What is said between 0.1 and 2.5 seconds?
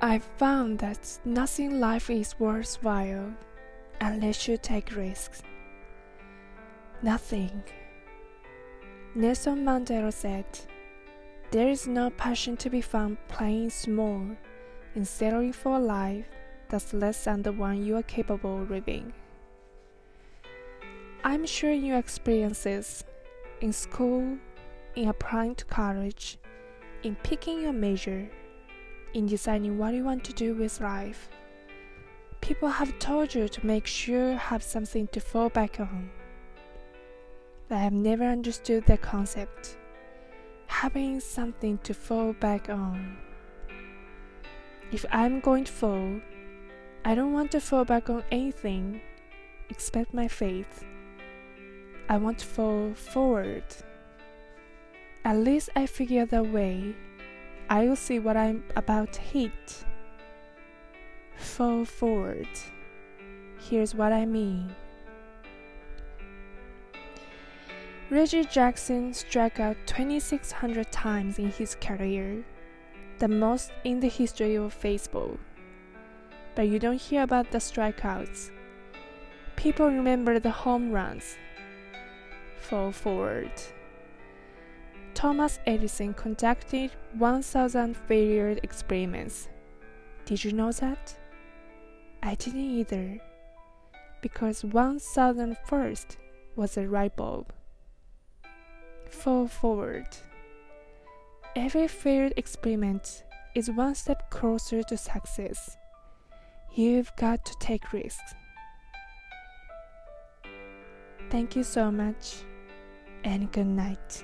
found that nothing in life is